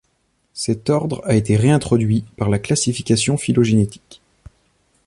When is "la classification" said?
2.49-3.37